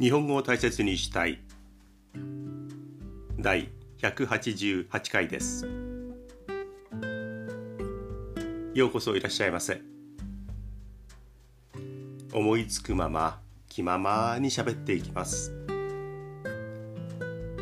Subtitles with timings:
[0.00, 1.42] 日本語を大切にしたい。
[3.38, 5.68] 第188回です。
[8.72, 9.82] ようこそいらっしゃいませ。
[12.32, 15.52] 思いつくまま気ままに喋っていきます。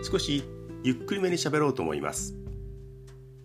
[0.09, 0.45] 少し
[0.85, 2.37] ゆっくりめに喋ろうと思います。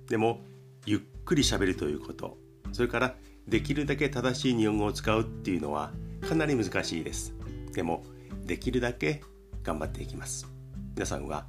[0.07, 0.41] でも
[0.85, 2.38] ゆっくり喋るということ
[2.71, 3.16] それから
[3.48, 7.34] できるだけ正しい日本語を使うっていうのはかなり難しいです。
[7.73, 8.04] でも
[8.46, 9.22] できるだけ
[9.64, 10.48] 頑張っていきます。
[10.96, 11.46] 皆さんは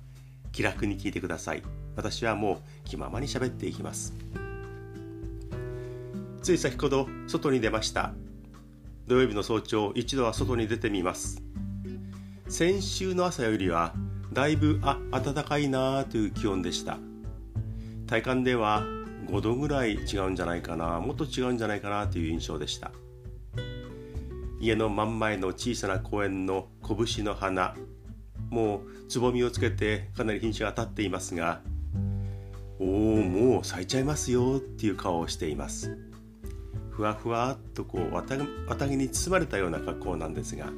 [0.52, 1.62] 気楽に聞いてください。
[1.96, 4.14] 私はもう気ままに喋っていきます。
[6.42, 8.12] つい先ほど外に出ました。
[9.06, 11.42] 土曜日の早朝一度は外に出てみます。
[12.48, 13.94] 先週の朝よりは
[14.32, 16.98] だいぶあ暖かいなという気温でした。
[18.06, 18.82] 体感では
[19.26, 22.92] 5度ぐらい違うんじゃないかなもっと違うんじゃないかなという印象でした。
[24.60, 27.74] 家の真ん前の小さな公園の拳の花
[28.50, 31.60] もうつぼみをつけてかなり品種が当たっていますが
[32.78, 35.96] おおもう咲いちゃいますよっていう顔をしています。
[36.90, 38.36] ふわふわっとこう綿
[38.68, 40.72] 綿毛に包まれたような格好なんですが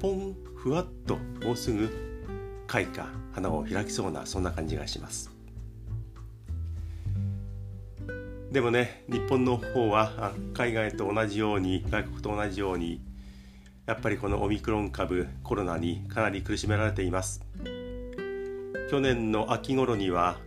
[0.00, 1.88] ポンふわっともうすぐ
[2.68, 5.30] 開花花を開きそうなそんな感じがします。
[8.52, 13.00] でもね日本の方は海外と同じように外国と同じように
[13.86, 17.40] やっぱりこのオミクロン株コロナにかなり苦しめられています。
[18.90, 20.38] 去年の秋頃には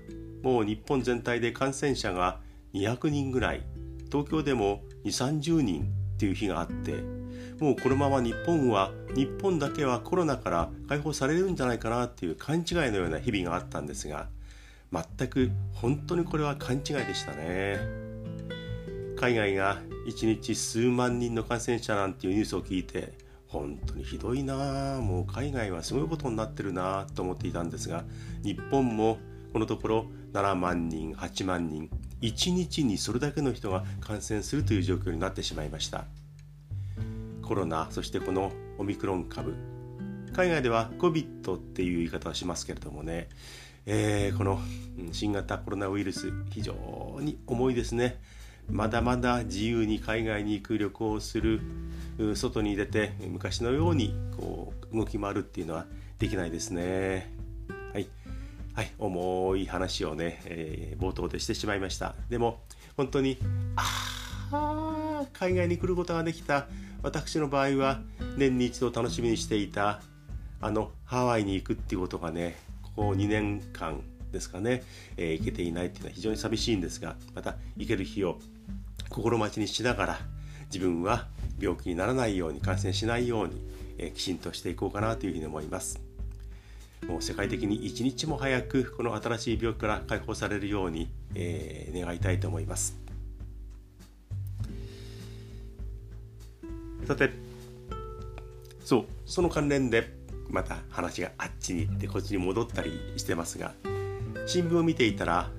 [0.43, 2.39] もう日本全体で感染者が
[2.73, 3.63] 200人ぐらい。
[4.11, 5.83] 東京でも2 3 0人
[6.15, 6.95] っていう日があって
[7.59, 14.27] もうこのまま日本は日本だけはコロナから解放されるんじゃないかなっていう勘違いのような日々があったんですが
[14.91, 17.77] 全く本当にこれは勘違いでしたね。
[19.17, 19.77] 海外が
[20.08, 23.14] 1日数万人の感染者なんていうニュースを聞いて
[23.49, 25.02] 本当にひどいな。
[25.02, 28.05] もう海外はすごいことになってるなと思っていたんですが
[28.43, 29.17] 日本も
[29.52, 31.89] このところ7万人8万人
[32.21, 36.05] 1日にそれだけの人が感染するという状況になってしまいました。
[37.42, 39.55] コロナそしてこのオミクロン株。
[40.33, 43.30] 海外では COVID っていう言い方をしますけれどもね。
[43.88, 44.59] えー、この
[45.11, 48.21] 新型コロナウイルス非常に重いですね。
[48.69, 51.61] まだまだ自由に海外に行く旅行をする
[52.35, 55.85] 外に出て昔のようにこう動き回るっていうのは
[56.17, 57.33] できないですね。
[57.93, 58.08] はい、
[58.73, 62.15] はい、重い話をね、えー、冒頭でしてしまいました。
[62.29, 62.61] でも
[62.97, 63.37] 本当に
[63.75, 66.67] あ海外に来ることができた。
[67.02, 68.02] 私の場合は
[68.37, 70.02] 年に一度楽しみにしていた
[70.61, 72.58] あのハワイに行くっていうことがね
[72.95, 74.83] こう2年間ですかね、
[75.17, 78.37] えー、行けていないっていうのは非常に寂しいんですがまた行ける日を
[79.09, 80.20] 心待ちにしながら
[80.65, 81.27] 自分は
[81.59, 83.61] 病気にならないように感染しないように、
[83.97, 85.99] え、きちんとしていこうかなというふうに思います。
[87.08, 92.97] もう世界的に一日も早くこの新しい病気から解放されるように、えー、願いたいと思います。
[97.05, 97.31] さて
[98.86, 100.14] そうその関連で
[100.49, 103.73] また話があっちに行ってこっちに戻ったりしてますが
[104.45, 105.49] 新聞を見ていたら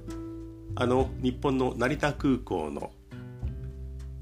[0.77, 2.93] あの日本の成田空港の、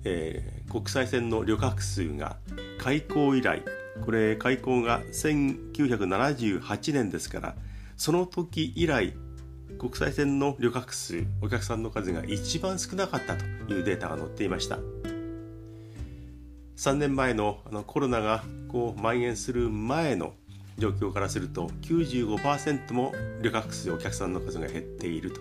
[0.04, 2.36] えー、国際線の旅客数が
[2.78, 3.62] 開港以来
[4.04, 7.56] これ開港が1978年ですから
[7.96, 9.14] その時以来
[9.78, 14.78] 国際線の旅客数お客さんの数が一番少なかったというデータが載っていました。
[16.76, 20.34] 3年前のあのコロナがこう蔓延する前の
[20.78, 25.40] 状況からすると95%も旅客数お客さんの数が減っていると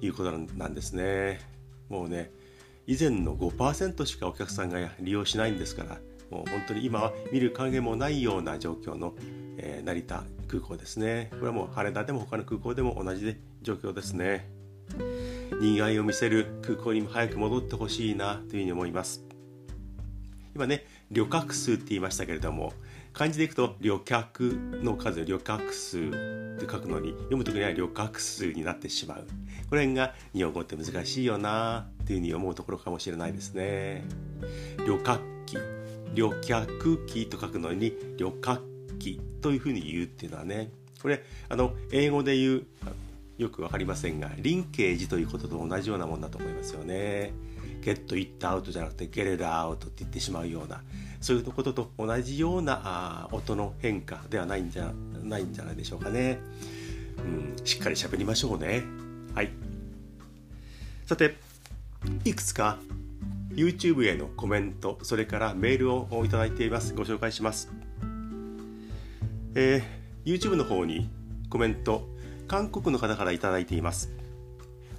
[0.00, 1.40] いうことなんですね。
[1.90, 2.30] もうね
[2.90, 9.14] 以前の5%しかお客さんが利用しないんですからもう本当に今は見る影もないような状況の、
[9.58, 11.28] えー、成田空港ですね。
[11.30, 14.50] これはもう羽田でも他の空港でも同じで状況ですね。
[15.60, 19.24] にぎわいを見せる空港にも早く戻ってほしいなというふうに思います。
[20.56, 22.72] 今ね旅客数って言いましたけれども
[23.20, 26.00] 漢字でいくと旅客の数旅客数っ
[26.58, 29.26] て書くのに読む時には旅客数になってしまう
[29.68, 34.04] これが日本語って難しいよなっていうふうに思うところかもしれないですね
[34.86, 35.58] 旅客機
[36.14, 38.62] 旅客機と書くのに旅客
[38.98, 40.70] 機というふうに言うっていうのはね
[41.02, 42.66] これあの英語で言う
[43.36, 47.32] よく分かりませんがリンケージということと同じようなもんだと思いますよね。
[47.82, 50.82] ゲット・イット・アウトじゃなくてゲレラ・アウトって言ってしまうような
[51.20, 56.38] そういうことと同じような音の変化ではないんじゃないんじゃないでしょうかね。
[57.18, 58.82] うん、しっかり喋りましょうね。
[59.34, 59.50] はい。
[61.06, 61.36] さて、
[62.24, 62.78] いくつか
[63.50, 66.94] YouTube へのコメント、それからメールをいただいています。
[66.94, 67.70] ご紹介します。
[69.54, 71.08] えー、YouTube の方に
[71.48, 72.08] コメント
[72.46, 74.10] 韓国の方から頂いています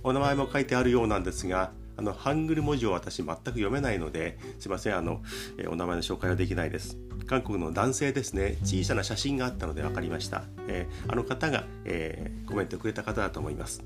[0.03, 5.21] お名前も書いてあるようなんですがあのハングル文字を私全く読めないのですいませんあの、
[5.57, 6.97] えお名前の紹介はできないです。
[7.27, 8.57] 韓国の男性ですね。
[8.63, 13.83] 小さな写真があったので分かりました、えー、あの方が、えー、コメントくれた方だと思います。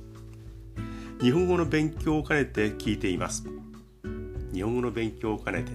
[1.21, 3.43] 日本語の勉強を兼ねて聞いています。
[4.53, 5.71] 日本語の勉強を兼ねて。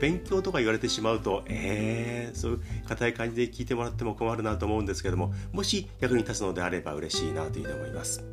[0.00, 8.24] 勉強とか言われてしまうとえー、そういう硬い感じで聞いてもらっても困るなと思うんですけどももし役に立つのであれば嬉しいなというふうに思います。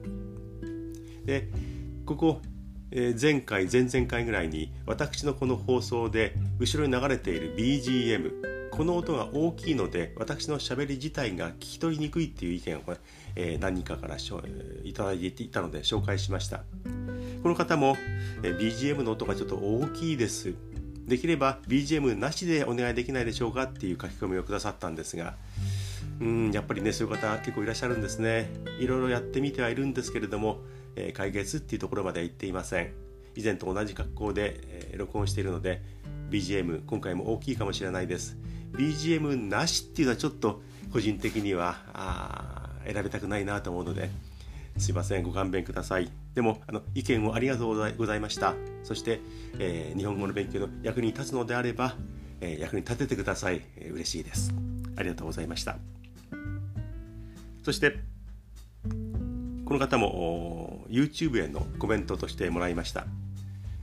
[1.23, 1.49] で
[2.05, 2.41] ここ
[2.91, 12.81] え、前回前々回ぐらいに私のこの放送で後ろに流れている BGM この音が大きいので私のしゃべり自体が聞き取りにくいっていう意見を、
[13.35, 14.17] え、何人かから
[14.83, 16.63] いただいていたので紹介しました。
[17.41, 17.95] この方も、
[18.43, 20.53] え、BGM の音がちょっと大きいです。
[21.07, 25.35] できれば BGM なしでお願いできないでしょうかっていう書き込みをくださったんですが
[26.19, 28.49] うんやっぱりねそういう方結構いらっしゃるんですね。
[28.79, 30.61] いろいろやってみてはいるんですけれども
[30.95, 32.93] え解決っていうところまでは行っていません。
[33.35, 34.59] 以前と同じ格好で、
[34.91, 35.81] え録音しているので
[36.29, 38.37] BGM 今回も大きいかもしれないです。
[38.73, 40.61] BGM なしっていうのはちょっと
[40.91, 44.09] 個人的にはあ選びたくないなと思うので
[44.77, 46.11] すいませんご勘弁ください。
[46.33, 48.55] でもあの意見をありがとうございました。
[48.83, 49.21] そして、
[49.57, 51.95] えー、日本語の勉強の役に立つのであれば、
[52.41, 54.53] えー、役に立ててください、えー、嬉しいです。
[54.97, 55.77] ありがとうございました。
[57.63, 57.99] そして
[59.65, 63.07] この方も YouTube へのコメントとしてもらいました。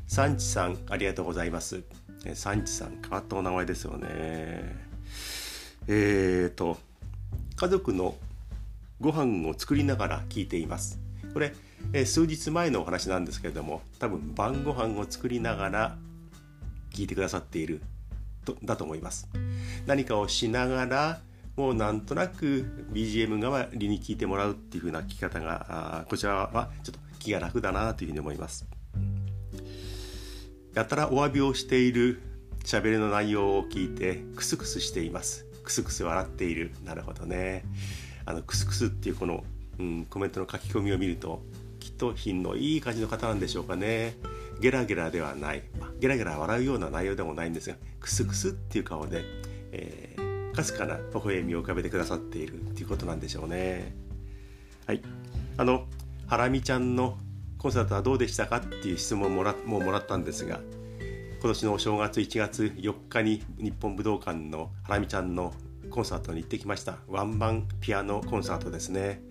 [0.07, 1.83] サンチさんありがとうございます。
[2.35, 4.09] サンチさん変わったお名前ですよね。
[5.89, 6.79] えーと
[7.57, 8.17] 家族の
[9.01, 11.01] ご飯を作りながら聞いています。
[11.33, 11.55] これ、
[11.93, 15.97] え数日前のお話なんですけれども多分晩ご飯を作りながら
[16.93, 17.83] 聞いてくださっている
[18.45, 19.29] とだと思います。
[19.87, 21.21] 何かをしながら
[21.57, 28.67] もうなんとなく BGM 代わりに聞いてもらうっていう風な聞き方がこちらはちょっと気が楽だなというふうに思います。
[30.75, 32.23] やたらお詫びをしている
[32.65, 35.47] 喋りの内容を聞いてクスクスしています。
[35.63, 36.73] クスクス笑っている。
[36.85, 37.65] なるほどね。
[38.25, 39.45] あのクスクスっていうこの、
[39.79, 41.43] うん、コメントの書き込みを見ると
[41.81, 44.17] きっと品のいい感じの方なんでしょうかね。
[44.61, 49.25] ゲラゲラではない、まあ、ゲラゲラ笑うような内容でもないんですがクスクスっていう顔で、
[49.73, 50.22] えー
[50.55, 53.95] かすかな微笑みを浮かべてくださっているっていうことなんでしょうね。
[54.87, 55.03] はい、
[55.57, 55.87] あの
[56.27, 57.19] ハラミちゃんの
[57.59, 60.61] コンサートはどうでしたかっていう質問もらもうもらったんですが
[61.41, 65.53] 今年のお正月1月4日に日本武道館のハラミちゃんの
[65.91, 66.99] コンサートに行ってきました。
[67.09, 69.23] ワンマンピアノコンサートですね。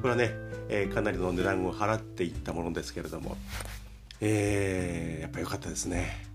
[0.00, 0.30] これはね、
[0.68, 3.36] えー、かなりの値段を払っていったものですけれども、
[4.20, 6.33] えー、やっぱ良かったですね。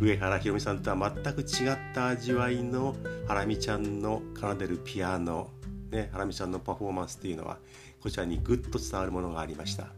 [0.00, 2.96] 上原ひろみさんとは全く違った味わいの
[3.26, 5.50] ハラミちゃんの奏でるピアノ、
[5.90, 7.58] ね、ハラミちゃんのパフォーマンスっていうのは
[8.02, 9.88] こちらにぐっと伝わるものがありました。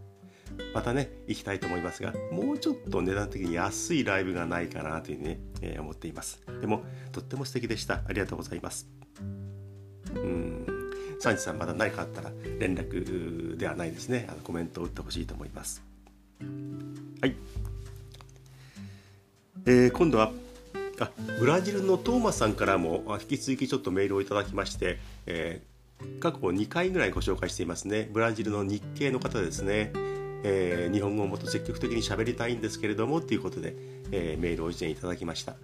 [0.73, 6.41] またね行きたいと思いますがもうちょっと値段的に安いライブがないかなというふうにね、えー、思っています。
[6.61, 6.83] でも
[7.13, 8.03] とっても素敵でした。
[8.07, 8.89] ありがとうございます。
[10.15, 10.67] うん。
[11.19, 14.27] サンチさんまだ何かあったら連絡ではないですね。
[14.29, 15.83] あのコメントを打ってほしいと思います。
[17.21, 17.35] はい。
[19.69, 20.31] えー、今度は
[21.01, 28.09] あブラジルのトーマスさんからも引き続きちょっとメールをいただきまして、えー、過去2回ぐらいご紹介していますね。
[28.13, 29.91] ブラジルの日系の方ですね、
[30.45, 33.75] えー、日本語をもっと積極的に喋りたいんですけれどもということで、
[34.13, 35.57] えー、メールを以前いただきました。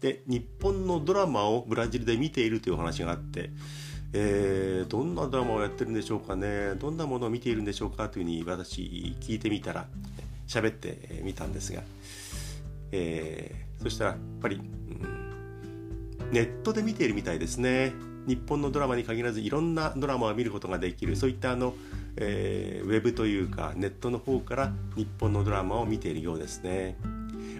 [0.00, 3.50] で日本のドラマをブラジルで見ているというお話があって、
[4.14, 6.74] えー、どんなドラマをやってるんでしょうかね。
[6.76, 9.86] どんなものを見ているんでしょうかというふうに私聞いてみたら
[10.48, 11.82] 喋ってみたんですが
[12.92, 17.92] えー、そしたらやっぱり、うん、ネットで見ているみたいですね。
[18.26, 21.16] 日本のドラマに限らずいろんなドラマを見ることができる。
[21.16, 21.74] そういったあの、
[22.16, 26.96] えー、ウェブというかネットの方から日本のドラマを見ているようですね。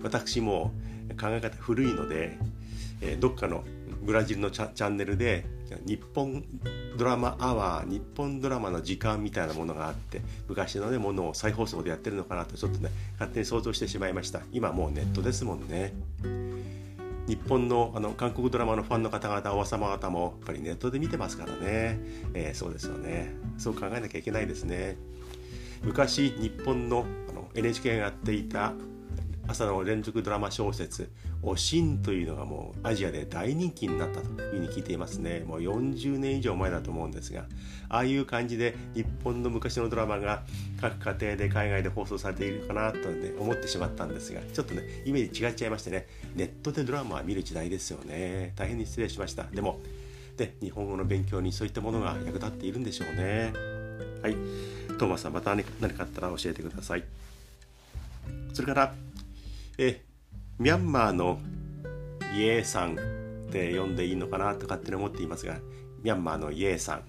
[0.03, 0.73] 私も
[1.21, 2.39] 考え方古いので、
[3.01, 3.65] えー、どっかの
[4.02, 5.44] ブラジルのチャンネルで
[5.87, 6.44] 日本
[6.99, 14.40] ドラマアワー日本ドラマの時間みたいなものがあって昔のねものを再放送でやってるのかなとちょっとね勝手に想像してしまいました。
[14.52, 15.92] 今もうネットですもんね。
[17.26, 22.00] 日本のあの韓国ドラマのファンの方々おば様方もやっぱりネットで見てますからね、
[22.35, 23.35] えー、そうですよね。
[23.59, 24.97] そう考えなきゃいけないですね。
[25.82, 28.73] 昔日本のあの NHK がやっていた
[29.49, 31.11] 朝の連続ドラマ小説
[31.42, 35.40] 「おしん」というのがもうアジアで大人気になったというふうに聞いていますね。
[35.40, 37.46] もう40年以上前だと思うんですが
[37.88, 40.44] ああいう感じで日本の昔のドラマが
[40.80, 48.52] 各家庭で海外で放送されているかなと、ね、思ってしまったんですがちょっとねイメージ違っちゃいましてねネットでドラマは見る時代ですよね。
[48.56, 49.44] 大変に失礼しました。
[49.44, 49.80] でも
[50.37, 53.52] で日本語の勉強にそういったものが役立っているんでしょうね。
[54.22, 54.37] はい。
[54.99, 57.04] トーマスさんまた何かあったら教えてください。
[58.52, 58.94] それから
[59.79, 60.02] え
[60.59, 61.41] ミャンマーの
[62.35, 65.59] イエーさんって呼んでいいのかなと勝手に思っていますが
[66.02, 67.02] ミャンマーのイエーさん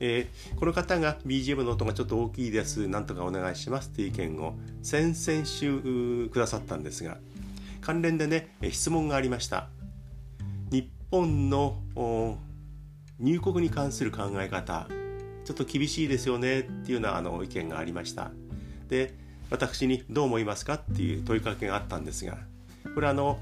[0.00, 7.18] えー、この方が BGM の音がちょっと大きいです、なんとかお願いしますという意見を先々週くださったんですが、
[7.80, 9.68] 関連でね、質問がありました。
[10.70, 11.78] 日本の
[13.18, 14.86] 入国に関する考え方、
[15.44, 18.30] ちょっと厳しいですよねっていうようなあの意見がありました。
[18.88, 19.14] で、
[19.50, 22.38] 私にどう思いますかっていう問いかけがあったんですが
[22.94, 23.38] これはあの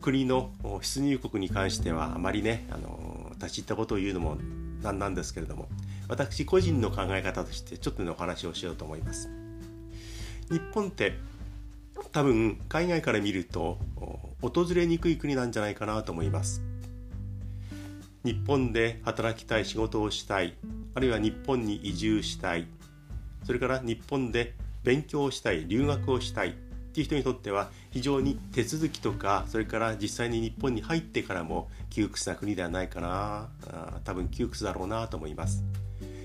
[0.00, 0.50] 国の
[0.80, 4.36] 出入国に関してはあまりねあの立ち入ったことを言うのも
[4.82, 5.68] なんなんですけれども
[6.08, 9.28] 私個人の考え方としてちょっとねお話をしようと思います。
[10.50, 11.16] 日本って
[12.12, 13.78] 多分海外から見ると
[14.42, 16.62] 訪れにくい国なんじゃないかなと思います。
[18.24, 20.54] 日本で働きたい仕事をしたい
[20.94, 22.66] あるいは日本に移住したい
[23.44, 33.48] それから日本で勉強したい留学をしたいっていう人にとっては非常に手続きとかそれから実際に日本に入ってからも窮屈な国ではないかな。
[33.68, 35.62] あ多分窮屈だろうなと思います。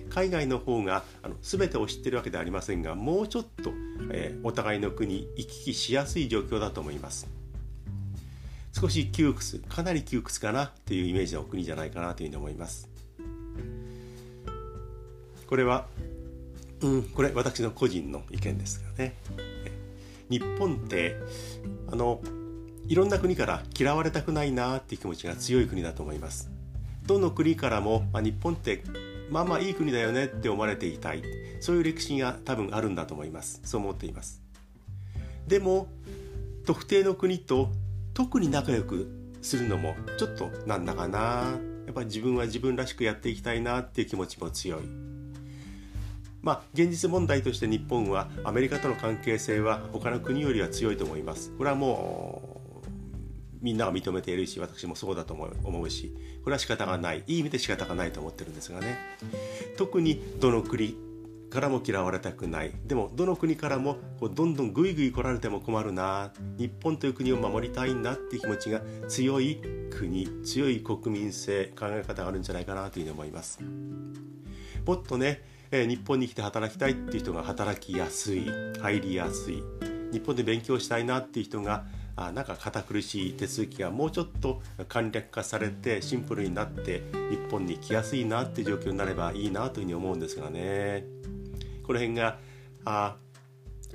[0.10, 3.72] 海外の方があの全てを知ってるわけではありませんがもうちょっと、
[4.12, 7.28] えー、お互いの国行き来しやすい状況だと思います。
[8.72, 12.90] 少し窮屈かなり窮屈かなというイメージの国じゃないかなというふうに思います。
[15.48, 15.88] これは
[16.82, 19.16] うん、これ私の個人の意見ですがね。
[20.30, 21.18] 日本って
[21.92, 22.22] あの
[22.88, 26.52] いろんな国から嫌われたくないなっていう気持ちが強い国だと思います。
[27.06, 28.84] どの国からも、まあ、日本って
[29.30, 31.24] まあまあいい国だよねって思われていたい。
[31.60, 33.62] そういう歴史が多分あるんだと思います。
[33.64, 34.42] そう思っています。
[35.48, 35.88] でも
[36.66, 37.70] 特定の国と
[38.14, 39.08] 特に仲良く
[39.42, 41.58] するのもちょっとなんだかな。
[41.86, 45.15] やっぱり自分は自分らしくやっていきたいなっていう気持ちも強い。
[46.46, 51.52] まあ、現実問題として日本はアメリカとの関係性は他の国よりは強いと思います。
[51.58, 52.86] これはもう
[53.64, 57.24] みんなが認めているし私もそうだと思うしこれは仕方がない。
[57.26, 59.00] いい意味で仕方がないと思ってるんですがね。
[59.76, 60.96] 特にどの国
[61.50, 62.72] からも嫌われたくない。
[62.86, 66.32] でもどの国からもこうどんどんグイグイ来られても困るな。
[66.60, 69.60] 日本という国を守りたいんだっていう気持ちが強い
[69.90, 73.60] 国強い国民性考え方があるんじゃないかなというふうに思います。
[74.86, 78.46] もっとねえ日本に来て働きたいっていう人が働きやすい
[78.82, 79.64] 入りやすい。
[80.12, 91.06] 日本で勉強したいなっていう人があなんか堅苦しい手続きがもうちょっと簡略化されてシンプルになって日本に来やすいなっていう状況になればいいなというふうに思うんですがね。
[91.84, 92.40] この辺が
[92.86, 93.18] あ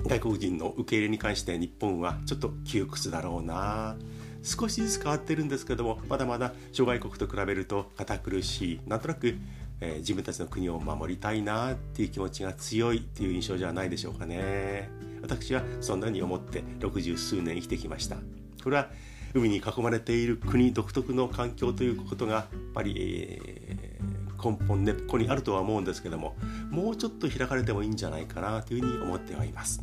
[0.07, 3.97] 外国人の受け入れに関して日本はちょっと窮屈だろうな。
[4.43, 8.81] 少しずつ変わってるんですけどもまだまだ諸外国と比べると堅苦しい。
[8.87, 9.35] なんとなく
[9.81, 14.91] えー、自分たちの国を守りたいなっていう気持ちが強いっていう印象じゃないでしょうかね。
[15.23, 18.17] 私はそんなに思って60数年生きてきました。
[18.63, 18.91] これは
[19.35, 26.37] 海に囲まれている国独特の環境ということがやっぱり、えー、根本根っこにあるとは思うんですけども
[26.71, 29.81] もうちょっと開かれてもいいんじゃないかなというふうに思ってはいます。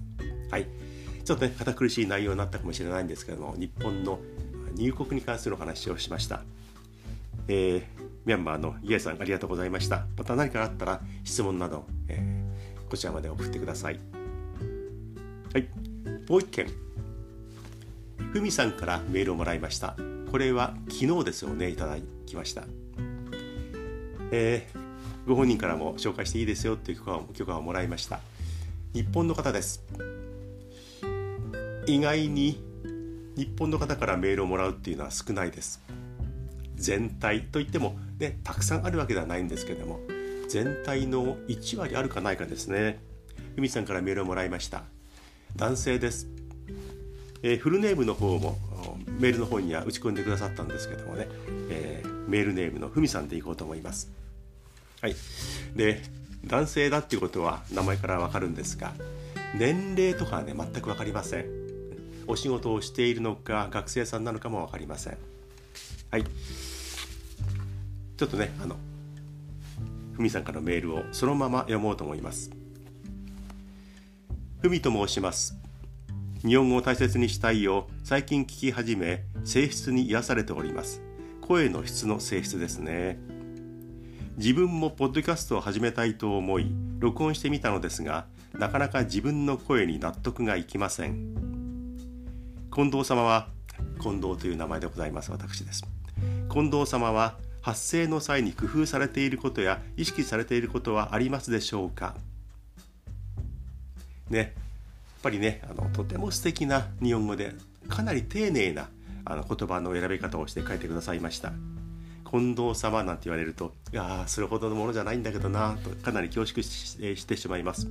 [0.52, 0.68] はい。
[1.24, 4.20] ちょっとね堅苦しい内容になったかもしれないんですけども日本の
[4.76, 6.44] 入国に関するお話をしました。
[7.50, 7.97] えー、
[8.28, 10.06] ミャンマーのイエさんありがとうございました。
[10.18, 14.00] また何かあったら質問など、えー、こちらまで送ってください。
[15.54, 15.70] はい、
[16.28, 16.68] もう一件。
[18.34, 19.96] ふみさんからメールをもらいました。
[20.30, 22.66] これは昨日ですよね、いただきました。
[24.34, 24.80] えー、
[25.26, 28.20] ご本人からも紹介していいですよっていう許可を許可をもらいました。
[28.94, 29.86] 日本の方です。
[31.88, 32.62] 意外に
[33.38, 35.82] 日本の方からメールをもらうっていうのは少ないです。
[36.76, 40.00] 全体といっても、ね、たくさんあるわけではないんですけども
[40.48, 43.00] 全体の1割あるかないかですね。
[43.56, 44.84] ふみさんからメールをもらいました。
[45.56, 46.28] 男性です、
[47.42, 48.58] えー、フルネームの方も
[49.20, 51.28] メールの方には打ち込んでくださったんですけどもね、
[51.70, 54.12] えー、メールネームのふみさんでいこうと思います。
[55.02, 55.16] はい。
[55.76, 56.02] で
[56.46, 58.94] 男性だっていうことは名前からわかるんですが
[59.58, 61.46] 年齢とかはね全く分かりません。
[62.28, 65.18] お仕事をしているのか学生さんなのかも分かりません。
[66.12, 66.26] はい。
[68.18, 68.76] ちょっとねあの
[70.14, 72.50] ふみさんからのメールをそのまま読もうと思います。
[74.60, 75.56] ふみと申します。
[76.44, 81.04] 日本語を大切にしたいよ最近聞き始め性質に癒されております。
[81.42, 83.20] 声の質の性質ですね。
[84.38, 91.36] 自分もポッドキャストを始めたいと思い録音してみたのですがなかなか自分の声に納得がいきません。
[92.74, 93.50] 近藤様は
[94.02, 95.84] 近藤という名前でございます私です。
[96.52, 102.16] 近藤様は発声の際に工夫されていることや意識されていることはありますでしょうか？
[104.30, 104.38] ね。
[104.40, 104.50] やっ
[105.22, 107.54] ぱりねあのとても素敵な日本語で
[107.90, 108.88] かなり丁寧な
[109.26, 111.52] あの言葉の選び方をして書いてくださいました
[112.32, 117.90] 近藤様なんて言われるといやそれほどのものじゃないんだけどなとかなり恐縮してしまいます。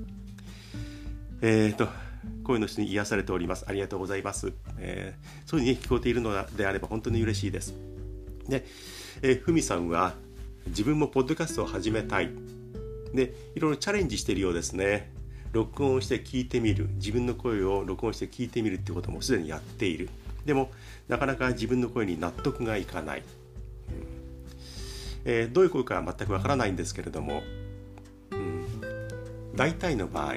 [1.43, 1.87] えっ、ー、と
[2.45, 3.67] 声の人に癒されております。
[3.69, 7.96] ありがとうございます、えー、そういうふうに聞こえているのであれば本当に嬉しいです。
[8.49, 8.65] で、
[9.43, 10.15] ふみさんは
[10.67, 12.31] 自分もポッドキャストを始めたい。
[13.15, 15.13] でいろいろチャレンジしているようですね。
[15.53, 16.89] 録音して聞いてみる。
[16.97, 20.09] 自分の声を録音して聞いてみるってこともすでにやっている。
[20.47, 20.71] でも
[21.09, 23.23] なかなか自分の声に納得がいかない、
[25.25, 27.43] えー、どういう声かは全くわからないんですけれども、
[28.31, 28.67] うん、
[29.57, 30.37] 大体の場合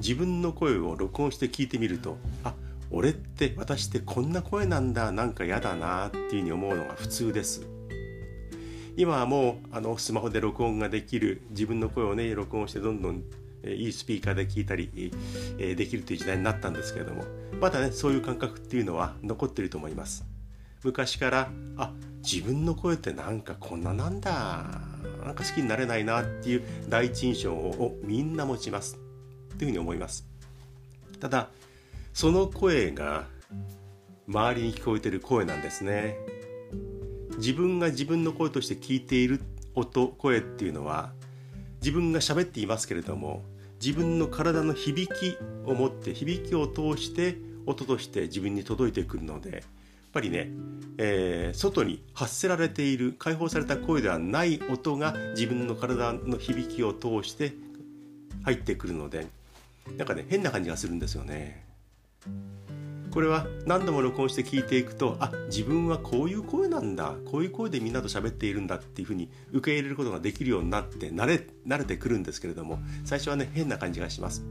[0.00, 2.52] 自分の声を録音して聞いてみるとあ
[2.94, 7.66] 俺って私ってこんな声なんだなんか嫌だなっていうふうに思うのが普通です。
[8.98, 13.24] 今はもうあのスマホで録音ができる自分の声をね録音してどんどん
[13.64, 14.90] いいスピーカーで聞いたり
[15.56, 17.24] できるという時代になったんですけれども
[17.58, 20.26] まだねそういう感覚っていうのは残ってると思います。
[20.84, 24.66] 昔からあ自分の声ってなんかこんななんだ
[25.24, 28.98] なんか好きになれないなっていう第一印象をみんな持ちます。
[29.56, 30.26] というふうに思います。
[31.20, 31.48] ただ
[32.12, 33.26] その声が
[34.28, 36.16] 周りに聞こえてる声なんですね
[37.38, 39.40] 自分が自分の声として聞いている
[39.74, 41.12] 音声っていうのは
[41.80, 43.42] 自分が喋っていますけれども
[43.80, 49.62] 自分の体の響きを持って響きを通して音として自分に届いてくるのでやっ
[50.12, 50.50] ぱりね、
[50.98, 57.54] えー、外に発せられている解放された声ではない音が自分の体の響きを通して
[58.44, 59.26] 入ってくるので
[59.96, 61.71] なんかね変な感じがするんですよね。
[63.12, 74.44] これは何度も録音して聞いていくとあ自分はこういう声なんだこういう声でみんなと喋っているんだっていうふうに受け入れることができるようになって慣れ慣れてくるんですけれども最初はね変な感じがします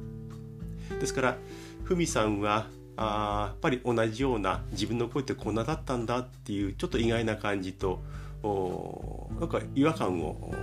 [1.00, 1.38] ですから
[1.84, 8.00] ふみさんはあやっぱり同じような自分の声ってこんなだったんだっていうちょっと意外な感じと
[9.40, 10.54] なんか違和感を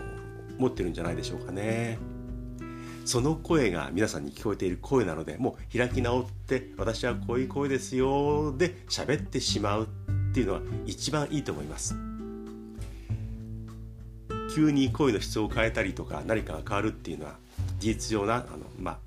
[0.56, 1.98] 持ってるんじゃないでしょうかね。
[3.08, 11.96] その声が皆さんに聞こえている声なのでもう開き直って私はこういう声ですよで喋ってしまうっていうのは一番いいと思います。
[14.54, 17.36] 急に声の質を変えたりとか何かが変わるっていうのは
[17.78, 18.46] 事実上なあの
[18.78, 18.98] まあ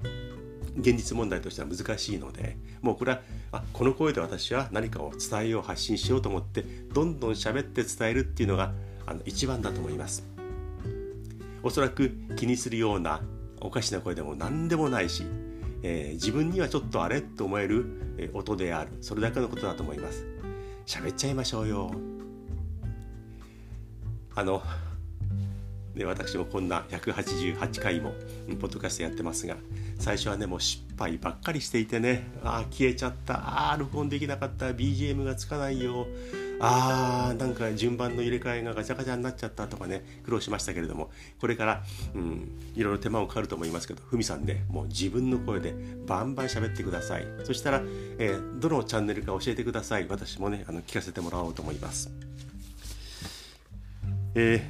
[0.79, 8.71] 現実問題としては難しいのでもうこれはあこの声で私は何かを伝えよう発信しようと思ってどんどん喋って伝えるっていうのが
[9.05, 10.23] あの一番だと思います。
[11.61, 13.21] おそらく気にするような
[13.61, 15.23] おかしな声でも何でもないし、
[15.83, 17.85] えー、自分にはちょっとあれと思える、
[18.17, 18.91] えー、音である。
[19.01, 20.25] それだけのことだと思います。
[20.85, 21.91] 喋っちゃいましょうよ。
[24.35, 24.61] あの
[25.95, 28.13] で私もこんな188回も
[28.59, 29.57] ポッドキャストやってますが
[29.99, 32.27] 最初はねもう失敗ばっかりしていてね。
[32.43, 33.35] ああ消えちゃった。
[33.35, 34.71] ああ録音できなかった。
[34.71, 36.07] BGM がつかないよ。
[36.63, 45.73] あーなんか順番の入れ替えがガチャガチャになっちゃったとかね苦労しましたけれどもこれから、うん、いろいろ手間もかかると思いますけどふみさんでもう自分の声で
[46.05, 47.25] バンバン喋ってください。
[47.43, 47.81] そしたら、
[48.19, 50.07] えー、どのチャンネルか教えてください。
[50.07, 52.11] 私もねあの聞かせてもらおうと思います。
[54.35, 54.63] え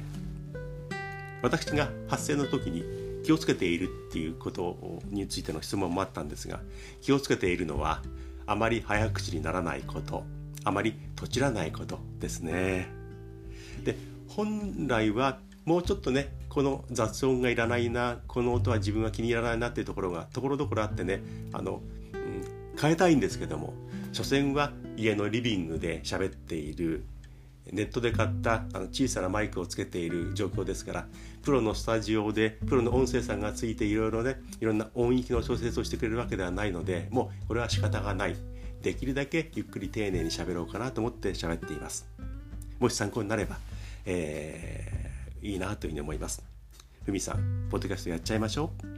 [0.52, 2.84] ー、私が発声の時に
[3.22, 6.60] 気をつけているっていうことについての質問もあったんですが
[7.02, 8.02] 気をつけているのは
[8.46, 10.24] あまり早口にならないこと。
[10.64, 12.88] あまりとちらないことですね。
[13.84, 13.96] で
[14.28, 21.22] 本来はもうちょっとねこの雑音がいらないなこの音は自分は気に入らないなっていうところがところどころあってね
[21.52, 21.80] あの、
[22.12, 23.74] うん、変えたいんですけども
[24.12, 27.04] 所詮は家のリビングで喋っている
[27.70, 31.06] ネットで買ったあの小さなマイクをつけている状況ですから
[31.42, 38.36] プロのスタジオでプロの音声さんがついていろいろねいろんな音域の調節をしてくれるわけではないのでもうこれは仕方がない
[38.82, 42.06] できるだけゆっくり丁寧に喋ろうかなと思って喋っています。
[42.78, 43.56] もし参考になれば、
[44.04, 46.42] えー、いいなというふうに思います。
[47.04, 48.92] ふみさんポッドキャストやっちゃいましょう。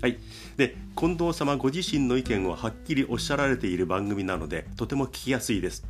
[0.00, 0.18] はい。
[0.56, 5.84] で近藤様ご自身の意見をはっきりおっしゃられている番組なのでとても聞きやすいです。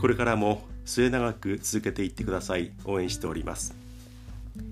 [0.00, 2.72] これからも末永く続けていってください。
[2.84, 3.74] 応援しております。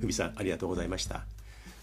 [0.01, 1.25] ふみさんありがとうございました。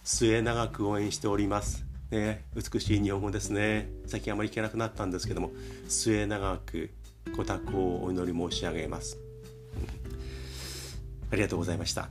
[0.03, 1.92] 末永く応援しております。
[2.13, 3.89] ね、美しい日本語ですね。
[4.05, 5.51] 最近あまり聞けなくなったんですけども
[5.87, 6.91] 末永く
[7.35, 9.17] ご多幸をお祈り申し上げます、
[11.31, 12.09] ありがとうございました。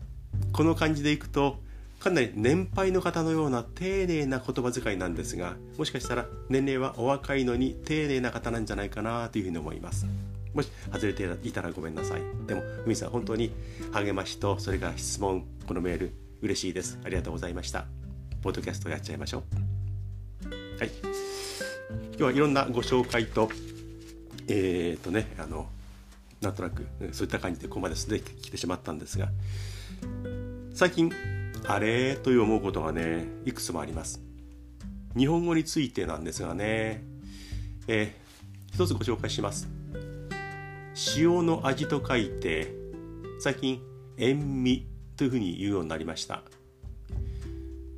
[0.52, 1.58] この感じでいくと
[2.00, 10.06] かなり年配の方のような丁寧な言葉遣いなんですがもしかしたら年齢はお若いのに丁寧な方なんじゃないかなというふうに思います。
[10.52, 12.22] もし外れていたらごめんなさい。
[12.46, 13.52] でも海さん本当に
[13.92, 16.98] 励ましとそれから質問このメール嬉しいです。
[17.04, 17.86] ありがとうございました。
[18.42, 19.61] ポッドキャストやっちゃいましょう。
[20.82, 20.90] はい。
[20.98, 23.48] 今日はいろんなご紹介と
[24.48, 25.68] えー、っとねあの
[26.40, 29.28] なんとなくそういった感じでここまでできてしまったんですが
[30.74, 31.12] 最近
[31.68, 34.20] あれという思うことがねいくつもあります。
[35.16, 37.04] 日本語についてなんですがね、
[37.86, 39.68] えー、一つご紹介します。
[41.16, 42.74] 塩の味と書いて
[43.38, 43.80] 最近
[44.18, 46.42] 塩味というふうに言うようになりました。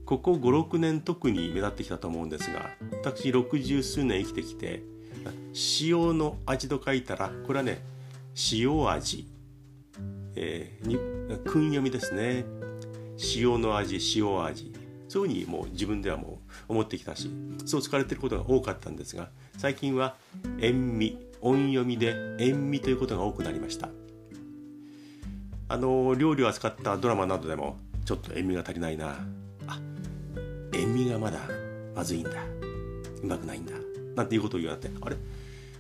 [0.07, 2.71] ここ56年特に目立ってきたと思うんですが
[3.03, 4.83] 私60数年生きてきて
[5.81, 7.83] 塩の味と書いたらこれはね
[8.53, 9.27] 塩味、
[10.35, 10.97] えー、に
[11.45, 12.45] 訓読みですね。
[13.37, 14.73] 塩の味塩味。
[15.09, 17.31] そういうふうにもう自分ではもう思ってきたし
[17.65, 20.17] そう使われてることが多かったんですが最近は
[20.59, 23.91] 塩味音読みで塩味ということが多くなりました。
[25.67, 29.17] あの料理を扱ったドラマなどでもちょっと塩味が足りないな。
[30.77, 31.39] 塩味がまだ
[31.95, 32.31] まずいんだ。
[33.23, 33.73] うまくないんだ。
[34.17, 35.17] なんていうことを言われてあれ？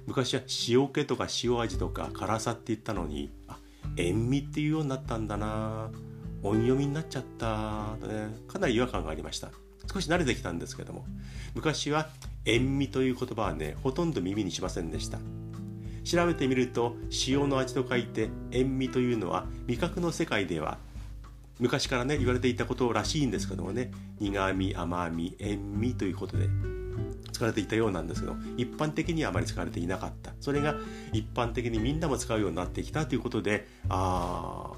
[0.07, 3.59] 昔は塩気とか塩味とか辛さって言ったのにあ
[3.97, 5.91] 塩味っていうようになったんだな。
[6.43, 7.97] 音読みになっちゃった。
[8.01, 8.29] とね。
[8.47, 9.51] かなり違和感がありました。
[9.93, 11.05] 少し慣れてきたんですけども。
[11.55, 12.09] 昔は
[12.45, 15.19] 塩味という言葉はねほとんど耳にしませんでした。
[16.05, 20.77] 調べてみると塩の味と書いて塩味というのは味覚の世界では
[21.59, 23.91] 昔からね言われていたことらしいんですけどもね。
[24.31, 26.49] 苦味甘み塩味ということで
[27.33, 30.33] 使われていたようなんですけど一般的にはあまり使われていなかった。
[30.41, 30.77] それが
[31.13, 34.77] 一般的にみんなも使うようになってきたということでああ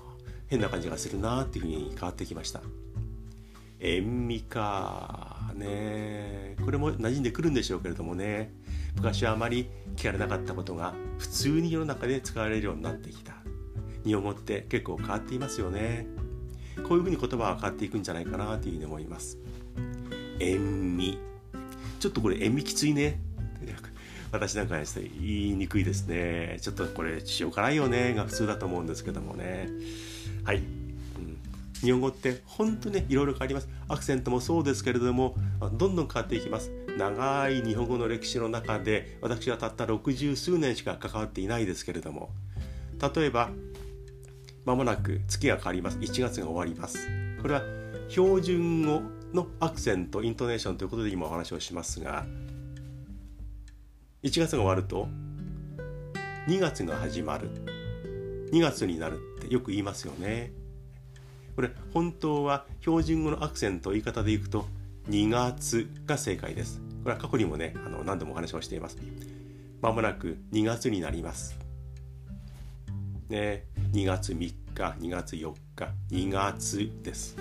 [0.48, 2.60] 変な感じがするなっていうふうに変わってきました。
[3.78, 6.56] 塩味かね。
[6.64, 8.52] これも馴染んでくるんでしょうけれどもね。
[8.94, 13.34] 昔はあまり聞かれなかったことが普通に世の中で使われるようになってきた。
[14.04, 16.06] 日本語って結構変わっていますよね。
[16.82, 19.38] こういうふうに言葉は変わっていくんじゃないかなというふうに思います。
[20.40, 21.18] 塩味
[22.00, 23.20] ちょっとこれ塩味きついね。
[24.32, 26.58] 私なんかにして言いにくいですね。
[26.60, 28.14] ちょっとこれ塩辛いよね。
[28.14, 29.68] が普通だと思うんですけどもね。
[30.44, 30.64] はい、うん、
[31.80, 33.68] 日本語って本当ねいろいろ変わります。
[33.88, 35.36] アクセントもそうですけれども
[35.72, 36.70] どんどん変わっていきます。
[36.96, 42.30] 長い日本語の歴史の中で私はたった60数年しか関わっていないですけれども
[43.14, 43.50] 例えば
[44.66, 45.98] まもなく月が変わります。
[45.98, 47.08] 1月が終わります。
[47.40, 47.62] これは
[48.08, 49.00] 標準語
[49.32, 52.24] のアクセントイントネーションということで今お話をしますが
[54.22, 55.08] 1月が終わると
[56.48, 57.48] 2月が始まる。
[58.52, 60.52] 2月になるってよく言いますよね。
[61.54, 64.66] これ本当は標準語のアクセント言い方でいくと
[65.08, 66.80] 2月が正解です。
[67.04, 68.98] これは過去にもねあの何度もお話をしています。
[69.80, 71.56] まもなく2月になります。
[73.28, 73.64] ね。
[73.96, 77.34] 2月3日2月4日2月です。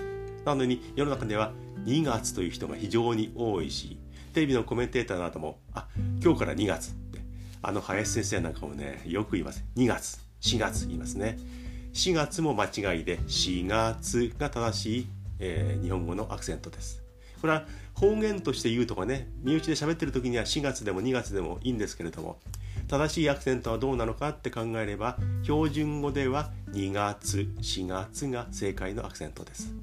[0.46, 1.52] なのに世の中では
[1.84, 3.98] 2月という人が非常に多いし
[4.32, 5.86] テレビのコメンテーターなどもあ
[6.22, 7.20] 今日から2月って
[7.60, 9.66] あの林先生なんかもねよく言います。
[9.76, 11.36] 2月4月言いますね。
[11.92, 15.06] 4月も間違いで4月が正しい、
[15.40, 17.02] えー、日本語のアクセントです。
[17.42, 22.38] これは方言として言うとかね身内で喋ってる時には4月でも2月でもいいんですけれども
[22.88, 29.74] 正しいアクセントはどうなのかって考えれば標準語では2月4月が正解のアクセントです。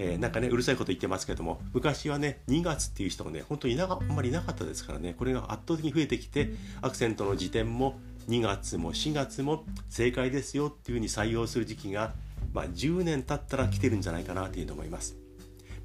[0.00, 5.14] えー、なんかねうるさいこと言ってますけども昔はね2月っていう人がね本当にいなあんまりいなかったですからね。
[5.18, 12.14] これが圧倒的に増えてきてアクセントの時点も2月も4月も正解ですよっていうふうに採用する時期が、
[12.52, 15.16] まあ、10年経ったら来てるんじゃないかなというふうに思います。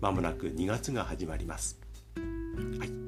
[0.02, 1.80] まもなく2月が始まります。
[2.80, 3.03] はい。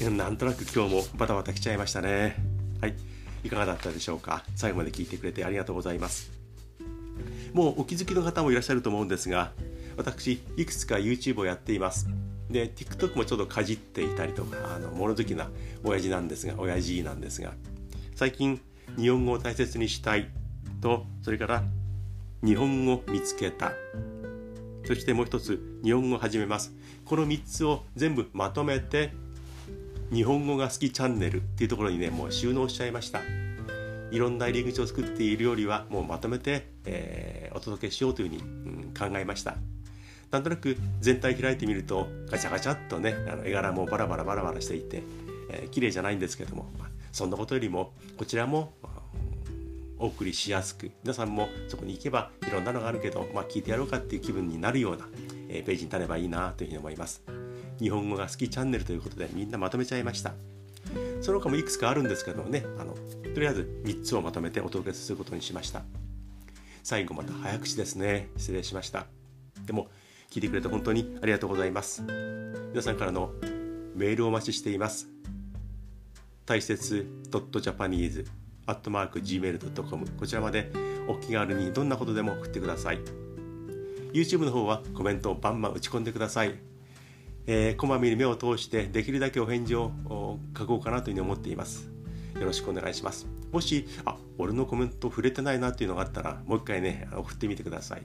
[0.00, 2.36] なんとなく今日もバタバタ来ちゃいましたね。
[2.82, 2.94] はい。
[3.44, 4.44] いかがだったでしょうか？
[4.54, 6.30] 最後まで聞いてくれてありがとうございます。
[7.54, 9.52] もうお気づきの方もいらっしゃると思うんですが
[9.96, 12.08] 私いくつか YouTube をやっています。
[12.50, 15.48] で TikTok もちょっとかじっていたりとかあの物好きな
[15.82, 17.54] 親父なんですが親父なんですが
[18.14, 18.60] 最近
[18.98, 20.28] 日本語を大切にしたい。
[20.82, 21.64] とそれから
[22.44, 23.72] 日本語見つけた。
[24.84, 26.74] そしてもう一つ日本語を始めます。
[27.06, 29.12] この3つを全部まとめて
[30.12, 33.20] 日本語が好きチャンネルっていうところにねもう収納しちゃいました。
[34.10, 38.42] いろんな入り口を作っているよりはもうまとめて、えー、お届けしようというふうに、う
[38.90, 39.56] ん、考えました。
[40.30, 45.02] なんとなく全体開いてみるとガチャガチャっとねあの絵柄もバラバラバラバラしていて、
[45.50, 48.74] えー、綺麗じゃないんですけども、まあ、そんなことよりもこちらも
[49.98, 55.08] お送りしやすく皆さんもそこに行けばいろんなのがあるけど、まあ、聞いてやろうかっていう気分になるような、
[55.48, 57.22] えー、ページになればいいなというふうに思います。
[57.80, 60.34] 日本語が好きチャンネルということでみんなまとめちゃいました。
[61.20, 62.94] その他もいくつかあるんですけどもねあの
[63.34, 65.82] とりあえず3つをまとめてお届けすることにしました。
[66.82, 68.28] 最後また早口ですね。
[68.36, 69.06] 失礼しました。
[69.64, 69.88] でも
[70.30, 72.02] 聞いてくれて本当にありがとうございます。
[72.70, 73.32] 皆さんからの
[73.94, 75.08] メールをお待ちしています。
[76.44, 80.70] 大切 .japanese.gmail.com こちらまで
[81.08, 83.00] お気軽にどんなことでも送ってください。
[84.12, 86.54] YouTube の方はコメントをバンバン打ち込んでください、
[87.48, 89.92] えー、こまめに目を通してできるだけお返事を
[90.56, 91.88] 書こうかなというふうに思っています。
[92.34, 93.26] よろしくお願いします。
[93.52, 98.00] もしあ俺のコメント触れてないなっていうのがあったらもう一回ね送ってみてください。
[98.00, 98.04] よ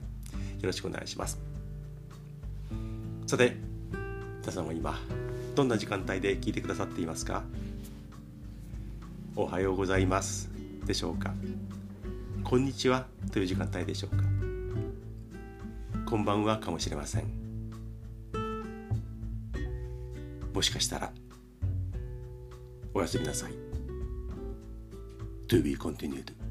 [0.62, 1.40] ろしくお願いします。
[3.26, 3.56] さて
[4.40, 4.98] 皆さんは今
[5.54, 7.42] どんな時間帯で聞いてくださっていますか？
[9.34, 10.50] おはようございます。
[10.86, 11.34] でしょうか？
[12.44, 14.22] こんにちはという時間帯でしょうか？
[16.06, 17.41] こんばんはかもしれません。
[20.52, 21.12] もしかしたら
[22.94, 23.52] おやすみなさい。
[25.48, 26.41] To be continued.